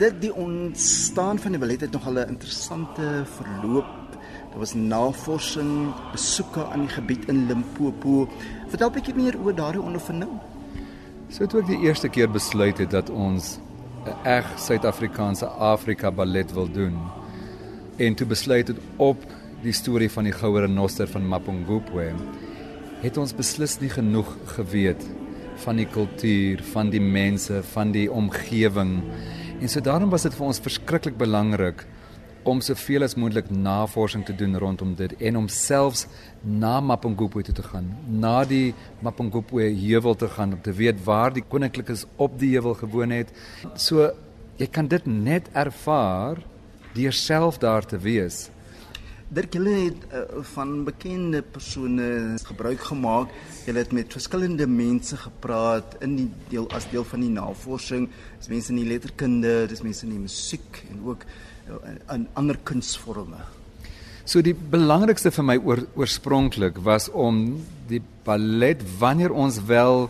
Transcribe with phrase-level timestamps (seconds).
[0.00, 4.08] dit die ontstaan van die ballet het nogal 'n interessante verloop.
[4.50, 8.28] Daar was navorsing, besoeke aan die gebied in Limpopo.
[8.68, 10.30] Vertel 'n bietjie meer oor daardie ondervinding.
[11.28, 13.58] So toe ek die eerste keer besluit het dat ons
[14.04, 16.96] 'n reg Suid-Afrikaanse Afrika ballet wil doen
[17.96, 19.24] en toe besluit het op
[19.62, 22.12] die storie van die goue renoster van Mapungubwe
[23.00, 25.06] het ons beslis nie genoeg geweet
[25.64, 29.02] van die kultuur, van die mense, van die omgewing.
[29.60, 31.82] En so daarom was dit vir ons verskriklik belangrik
[32.48, 36.06] om soveel as moontlik navorsing te doen rondom dit en om selfs
[36.40, 38.72] na Mapungubwe toe te gaan, na die
[39.04, 43.34] Mapungubwe heuwel te gaan om te weet waar die koninklikes op die heuwel gewoon het.
[43.76, 44.08] So
[44.56, 46.40] jy kan dit net ervaar
[46.96, 48.48] deur self daar te wees.
[49.30, 53.30] Dirk hulle het uh, van bekende persone gebruik gemaak.
[53.62, 58.08] Hulle het met verskillende mense gepraat in die deel as deel van die navorsing.
[58.40, 61.22] Dis mense in die letterkunde, dis mense in die musiek en ook
[61.70, 61.78] uh,
[62.16, 63.38] in ander kunsvorme.
[64.26, 70.08] So die belangrikste vir my oor, oorspronklik was om die ballet wanneer ons wel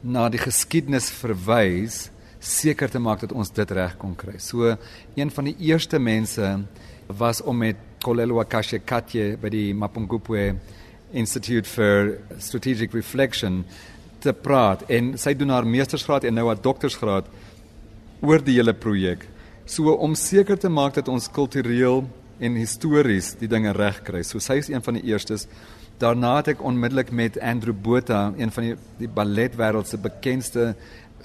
[0.00, 2.06] na die geskiedenis verwys,
[2.46, 4.38] seker te maak dat ons dit reg kon kry.
[4.38, 4.76] So
[5.18, 6.46] een van die eerste mense
[7.06, 10.54] was om met Kolelwa Kashekatye by die Mapungubwe
[11.16, 13.64] Institute for Strategic Reflection
[14.22, 17.28] te praat en sy doen haar meestersgraad en nou haar doktorsgraad
[18.24, 19.26] oor die hele projek.
[19.66, 22.04] So om seker te maak dat ons kultureel
[22.38, 24.22] en histories die dinge reg kry.
[24.22, 25.46] So sy is een van die eerstes.
[25.98, 30.74] Daarna het ek onmiddellik met Andrew Botha, een van die die balletwêreld se bekendste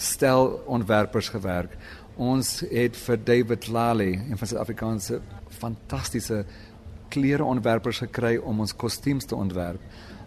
[0.01, 1.77] stelontwerpers gewerk.
[2.21, 5.21] Ons het vir David Lally, een van Suid-Afrikaanse
[5.61, 6.43] fantastiese
[7.11, 9.81] klereontwerpers gekry om ons kostuums te ontwerp.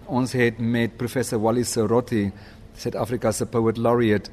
[0.06, 2.26] Ons het met professor Wally Sorotti,
[2.76, 4.31] Suid-Afrika se poet laureate,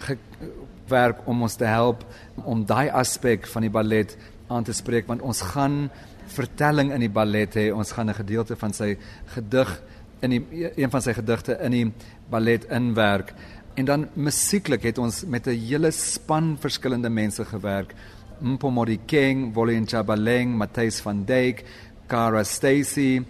[0.00, 2.04] gewerk om ons te help
[2.44, 4.14] om daai aspek van die ballet
[4.50, 5.90] aan te spreek want ons gaan
[6.30, 7.70] vertelling in die ballet hê.
[7.74, 8.96] Ons gaan 'n gedeelte van sy
[9.34, 9.82] gedig
[10.20, 11.92] in die een van sy gedigte in die
[12.30, 13.34] ballet inwerk.
[13.80, 17.94] En dan musieklik het ons met 'n hele span verskillende mense gewerk.
[18.40, 21.64] Mpomori King, Volin Chabaleng, Matthys van Dijk,
[22.06, 23.22] Cara Stacy.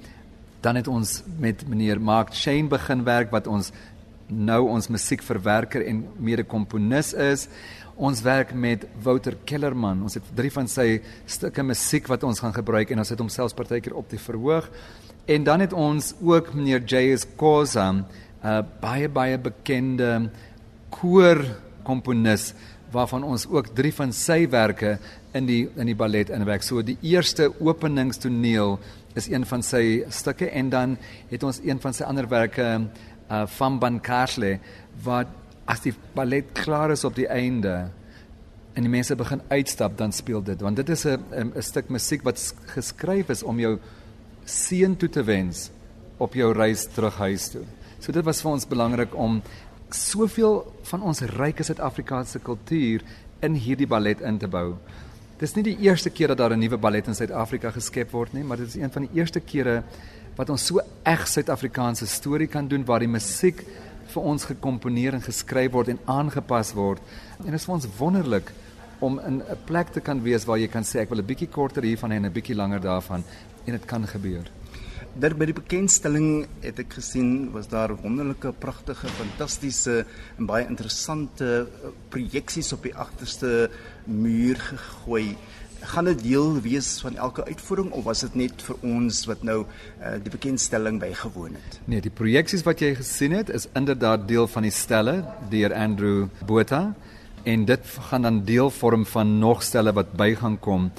[0.60, 3.70] Dan het ons met meneer Mark Shane begin werk wat ons
[4.26, 7.48] nou ons musiekverwerker en mede-komponis is.
[7.94, 10.02] Ons werk met Wouter Kellerman.
[10.02, 13.28] Ons het drie van sy stukke musiek wat ons gaan gebruik en ons het hom
[13.28, 14.70] selfs partykeer op die verhoog.
[15.26, 17.26] En dan het ons ook meneer J.S.
[17.36, 18.04] Kosa,
[18.42, 20.30] 'n baie baie bekende
[20.90, 22.54] koorkomponis
[22.90, 24.48] waarvan ons ook drie van sy
[25.32, 26.62] in die in die ballet inwerk.
[26.62, 28.78] So die eerste openingstoneel
[29.14, 30.96] is een van sy stukke en dan
[31.30, 32.80] het ons een van sy ander werke
[33.30, 34.58] uh van Van Karsle
[35.04, 35.26] wat
[35.66, 37.90] as die ballet klaar is op die einde
[38.74, 42.22] en die mense begin uitstap dan speel dit want dit is 'n 'n stuk musiek
[42.22, 43.78] wat geskryf is om jou
[44.44, 45.70] seën toe te wens
[46.18, 47.64] op jou reis terug huis toe.
[48.00, 49.42] So dit was vir ons belangrik om
[49.92, 53.04] soveel van ons ryke Suid-Afrikaanse kultuur
[53.44, 54.78] in hierdie ballet in te bou.
[55.40, 58.44] Dis nie die eerste keer dat daar 'n nuwe ballet in Suid-Afrika geskep word nie,
[58.44, 59.82] maar dit is een van die eerste kere
[60.36, 63.64] wat ons so eg Suid-Afrikaanse storie kan doen waar die musiek
[64.06, 67.00] vir ons gekomponeer en geskryf word en aangepas word.
[67.38, 68.52] En dit is vir ons wonderlik
[69.00, 71.48] om in 'n plek te kan wees waar jy kan sê ek wil 'n bietjie
[71.48, 73.22] korter hiervan en 'n bietjie langer daarvan
[73.66, 74.59] en dit kan gebeur.
[75.18, 80.04] Daar by die bekendstelling het ek gesien was daar wonderlike, pragtige, fantastiese
[80.38, 83.70] en baie interessante eh, projeksies op die agterste
[84.06, 85.34] muur gegooi.
[85.90, 89.64] Gaan dit deel wees van elke uitvoering of was dit net vir ons wat nou
[89.64, 91.78] uh, die bekendstelling bygewoon het?
[91.88, 95.16] Nee, die projeksies wat jy gesien het is inderdaad deel van die stelle
[95.50, 96.92] deur Andrew Botha
[97.48, 100.90] en dit gaan dan deel vorm van nog stelle wat by gaan kom.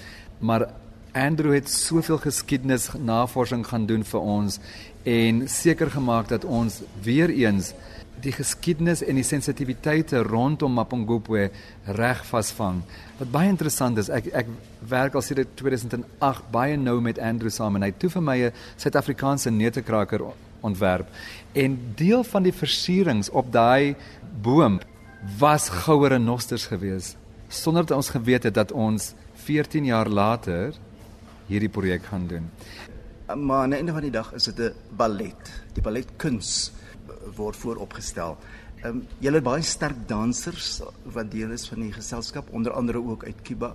[0.41, 0.65] Maar
[1.11, 4.59] Andrew het soveel geskiedenis navorsing gaan doen vir ons
[5.03, 7.73] en seker gemaak dat ons weer eens
[8.21, 11.49] die geskiedenis en die sensitiwiteite rondom Mapungubwe
[11.97, 12.83] reg vasvang.
[13.17, 14.51] Wat baie interessant is, ek ek
[14.87, 18.37] werk al sedert 2008 baie nou met Andrew saam en hy het toe vir my
[18.45, 20.21] 'n Suid-Afrikaanse neutekraker
[20.61, 21.07] ontwerp.
[21.53, 23.95] En deel van die versierings op daai
[24.41, 24.79] boom
[25.39, 27.17] was goue renosters geweest
[27.51, 30.73] sonder dat ons geweet het dat ons 14 jaar later
[31.51, 32.49] hierdie projek gaan doen.
[33.31, 35.51] Maar aan die einde van die dag is dit 'n ballet.
[35.73, 36.71] Die balletkuns
[37.35, 38.37] word vooropgestel.
[38.81, 40.81] Ehm um, julle het baie sterk dansers
[41.13, 43.73] wat deel is van die geselskap, onder andere ook uit Kuba.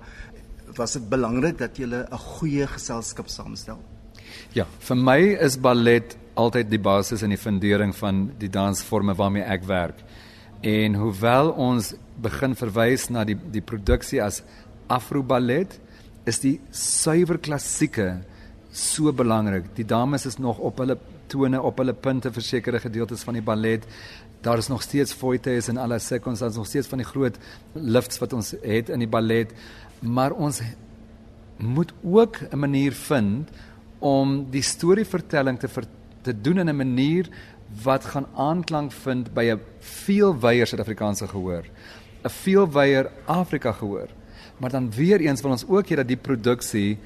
[0.76, 3.78] Was dit belangrik dat julle 'n goeie geselskap saamstel?
[4.52, 9.42] Ja, vir my is ballet altyd die basis en die fundering van die dansforme waarmee
[9.42, 10.02] ek werk.
[10.60, 14.42] En hoewel ons begin verwys na die die produksie as
[14.86, 15.80] Afro ballet,
[16.26, 18.20] is die suiwer klassieke
[18.76, 19.70] so belangrik.
[19.76, 20.98] Die dames is nog op hulle
[21.30, 23.86] tone, op hulle punte vir sekere gedeeltes van die ballet.
[24.44, 27.38] Daar is nog steeds foites en alle seconds, daar is nog steeds van die groot
[27.74, 29.54] lifts wat ons het in die ballet,
[30.00, 30.60] maar ons
[31.56, 33.48] moet ook 'n manier vind
[33.98, 35.84] om die storievertelling te ver,
[36.22, 37.28] te doen in 'n manier
[37.82, 41.64] wat gaan aanklank vind by 'n veel wyeer Suid-Afrikaanse gehoor,
[42.24, 44.08] 'n veel wyeer Afrika gehoor.
[44.58, 46.98] Maar dan weer eens wil ons ook hê dat die produksie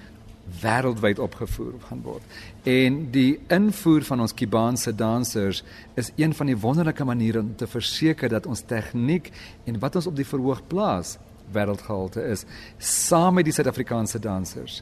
[0.60, 2.22] wêreldwyd opgevoer gaan word.
[2.66, 5.62] En die invoer van ons Kubaanse dansers
[5.94, 9.30] is een van die wonderlike maniere om te verseker dat ons tegniek
[9.64, 11.18] en wat ons op die verhoog plaas
[11.54, 12.44] wêreldgehalte is
[12.78, 14.80] saam met die Suid-Afrikaanse dansers.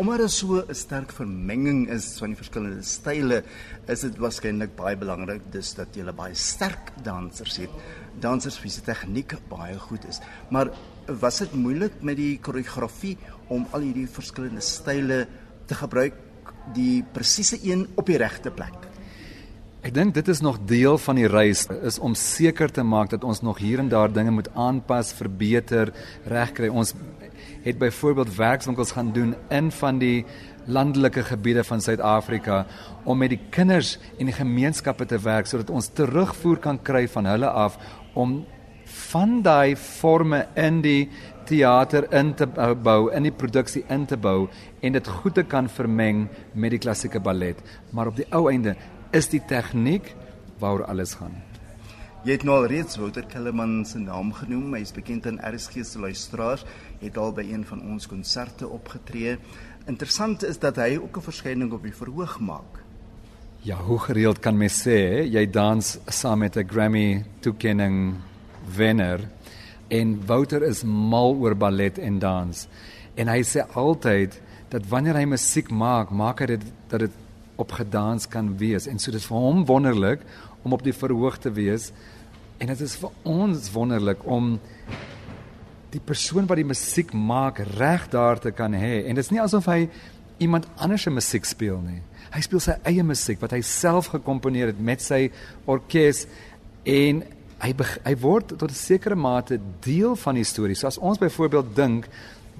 [0.00, 3.42] Omdat daar so 'n sterk vermenging is van die verskillende style,
[3.86, 7.70] is dit waarskynlik baie belangrik dis dat jy baie sterk dansers het.
[8.20, 10.20] Dansers wie se tegniek baie goed is.
[10.50, 10.70] Maar
[11.06, 13.18] was dit moeilik met die koreografie
[13.48, 15.26] om al hierdie verskillende style
[15.66, 16.14] te gebruik
[16.74, 18.88] die presiese een op die regte plek?
[19.82, 23.24] Ek dink dit is nog deel van die reis is om seker te maak dat
[23.24, 25.92] ons nog hier en daar dinge moet aanpas, verbeter,
[26.24, 26.68] regkry.
[26.68, 26.94] Ons
[27.62, 30.24] het byvoorbeeld werkswinkels gaan doen in van die
[30.64, 32.66] landelike gebiede van Suid-Afrika
[33.04, 37.26] om met die kinders en die gemeenskappe te werk sodat ons terugvoer kan kry van
[37.26, 37.78] hulle af
[38.14, 38.42] om
[39.12, 41.08] van daai forme in die
[41.48, 44.48] teater in te bou, in die produksie in te bou
[44.82, 47.58] en dit goed te kan vermeng met die klassieke ballet.
[47.90, 48.76] Maar op die ou einde
[49.12, 50.14] is die tegniek
[50.62, 51.51] waaroor alles gaan.
[52.22, 54.76] Jy het nou al reeds Wouter Kellerman se naam genoem.
[54.76, 56.60] Hy is bekend in RSG se luisteraars.
[57.00, 59.32] Hy het al by een van ons konserte opgetree.
[59.90, 62.78] Interessant is dat hy ook 'n verskyning op die verhoog maak.
[63.66, 68.14] Ja, hoe gereeld kan mens sê jy dans saam met 'n Grammy toekenning
[68.76, 69.28] wenner
[69.88, 72.68] en Wouter is mal oor ballet en dans.
[73.14, 77.10] En hy sê altyd dat wanneer hy musiek maak, maak hy dit dat dit
[77.56, 80.20] op gedans kan wees en so dit vir hom wonderlik
[80.62, 81.90] om op die verhoog te wees.
[82.58, 84.58] En dit is vir ons wonderlik om
[85.92, 89.02] die persoon wat die musiek maak reg daar te kan hê.
[89.06, 89.88] En dit is nie asof hy
[90.42, 92.00] iemand anders se musiek speel nie.
[92.32, 95.26] Hy speel sy eie musiek wat hy self gekomponeer het met sy
[95.68, 96.24] orkes
[96.88, 97.22] en
[97.62, 97.72] hy
[98.04, 102.08] hy word tot 'n sekere mate deel van die storie so as ons byvoorbeeld dink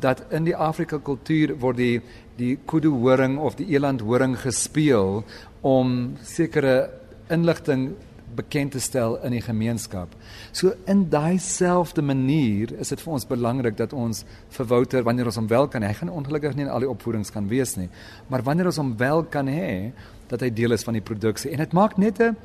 [0.00, 2.00] dat in die Afrika kultuur word die
[2.36, 5.24] die kudu horing of die eland horing gespeel
[5.60, 7.01] om sekere
[7.32, 7.92] inligting
[8.36, 10.12] bekend te stel in die gemeenskap.
[10.56, 14.22] So in daai selfde manier is dit vir ons belangrik dat ons
[14.56, 17.32] vir Wouter wanneer ons hom wel kan, hy gaan ongelukkig nie in al die opvoedings
[17.34, 17.90] kan wees nie,
[18.32, 19.92] maar wanneer ons hom wel kan hê
[20.30, 22.36] dat hy deel is van die produksie en dit maak net 'n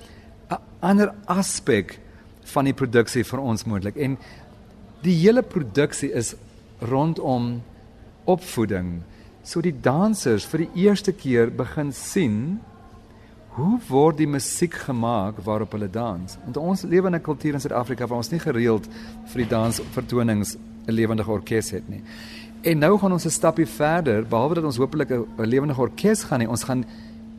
[0.81, 1.99] ander aspek
[2.53, 3.97] van die produksie vir ons moontlik.
[3.97, 4.17] En
[5.03, 6.35] die hele produksie is
[6.81, 7.61] rondom
[8.25, 9.03] opvoeding.
[9.43, 12.59] So die dansers vir die eerste keer begin sien
[13.57, 16.37] hoe word die musiek gemaak waarop hulle dans.
[16.45, 18.87] Want ons lewe in 'n kultuur in Suid-Afrika waar ons nie gereeld
[19.25, 20.57] vir die dansvertonings
[20.87, 22.03] 'n lewendige orkes het nie.
[22.61, 26.41] En nou gaan ons 'n stapie verder, behalwe dat ons hopelik 'n lewendige orkes gaan
[26.41, 26.85] hê, ons gaan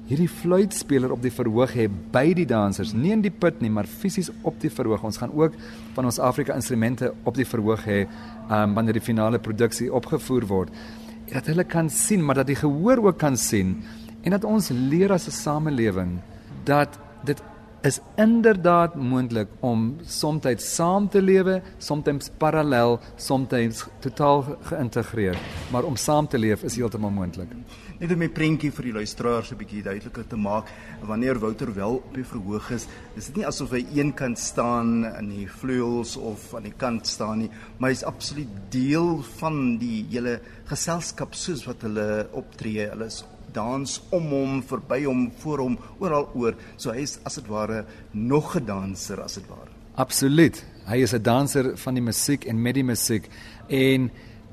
[0.07, 3.85] hierdie fluitspeler op die verhoog hê by die dansers, nie in die put nie, maar
[3.85, 5.05] fisies op die verhoog.
[5.05, 5.53] Ons gaan ook
[5.95, 8.07] van ons Afrika instrumente op die verhoog hê
[8.51, 10.69] um, wanneer die finale produksie opgevoer word.
[11.27, 13.83] En dat hulle kan sien, maar dat die gehoor ook kan sien
[14.23, 16.19] en dat ons leer as 'n samelewing
[16.65, 17.43] dat dit
[17.83, 25.39] is inderdaad moontlik om soms saam te lewe, soms parallel, soms totaal geïntegreer,
[25.71, 27.49] maar om saam te leef is heeltemal moontlik.
[27.99, 30.67] Net om my prentjie vir die luisteraars 'n bietjie duideliker te maak,
[31.03, 35.29] wanneer Wouter wel op die verhoog is, is dit nie asof hy eenkant staan in
[35.29, 40.41] die vleuels of aan die kant staan nie, maar hy's absoluut deel van die hele
[40.65, 42.89] geselskap soos wat hulle optree.
[42.89, 46.55] Hulle is dans om hom, verby hom, voor hom, oral oor.
[46.77, 49.71] So hy is as dit ware nog 'n danser as dit ware.
[49.95, 50.65] Absoluut.
[50.87, 53.29] Hy is 'n danser van die musiek en met die musiek
[53.69, 54.11] en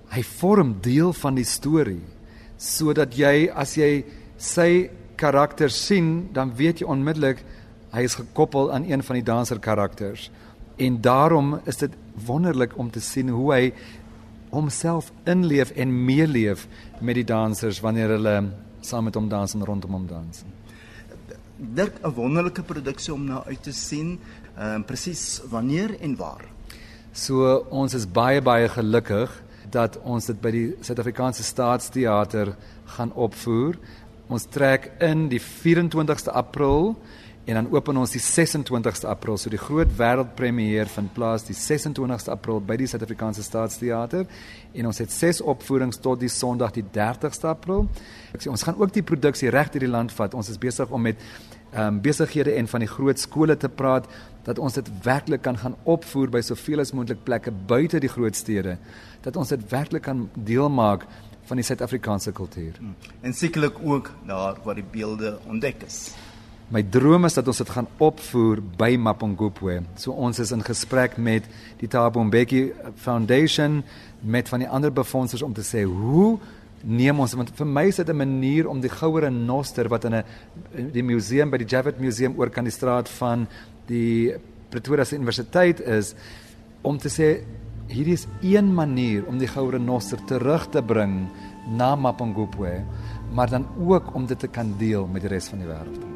[0.10, 2.02] hy vorm deel van die storie
[2.58, 4.04] sodat jy as jy
[4.38, 7.44] sy karakter sien, dan weet jy onmiddellik
[7.96, 10.30] hy is gekoppel aan een van die danser karakters.
[10.78, 11.92] En daarom is dit
[12.26, 13.74] wonderlik om te sien hoe hy
[14.52, 16.68] homself inleef en meeleef
[17.00, 18.36] met die dansers wanneer hulle
[18.86, 20.44] saam met hom dans en rondom hom dans.
[21.58, 24.20] Dit 'n wonderlike produksie om na uit te sien.
[24.58, 26.46] Ehm uh, presies wanneer en waar.
[27.12, 33.78] So ons is baie baie gelukkig dat ons dit by die Suid-Afrikaanse Staatsteater gaan opvoer.
[34.28, 36.96] Ons trek in die 24ste April
[37.46, 42.34] En dan open ons die 26ste April, so die groot wêreldpremiere vind plaas die 26ste
[42.34, 44.26] April by die Suid-Afrikaanse Staatsteater
[44.74, 47.86] en ons het ses opvoerings tot die Sondag die 30ste April.
[48.34, 50.34] Ek sê ons gaan ook die produksie reg deur die land vat.
[50.34, 51.22] Ons is besig om met
[51.76, 54.06] ehm um, besighede en van die groot skole te praat
[54.46, 58.38] dat ons dit werklik kan gaan opvoer by soveel as moontlik plekke buite die groot
[58.38, 58.78] stede
[59.26, 61.04] dat ons dit werklik kan deel maak
[61.46, 62.80] van die Suid-Afrikaanse kultuur.
[62.80, 62.96] Hmm.
[63.22, 66.16] En sekerlik ook daar waar die beelde ontdek is.
[66.74, 69.84] My droom is dat ons dit gaan opvoer by Mapungubwe.
[70.02, 71.46] So ons is in gesprek met
[71.78, 73.84] die Thabo Mbeki Foundation
[74.26, 76.40] met van die ander befondsers om te sê hoe
[76.82, 80.16] neem ons want vir my is dit 'n manier om die goue renoster wat in
[80.16, 80.24] 'n
[80.92, 83.48] die museum by die Javet Museum oor kan die straat van
[83.88, 84.34] die
[84.70, 86.16] Pretoria Universiteit is
[86.82, 87.46] om te sê
[87.88, 91.30] hierdie is een manier om die goue renoster terug te bring
[91.78, 92.84] na Mapungubwe
[93.34, 96.15] maar dan ook om dit te kan deel met die res van die wêreld.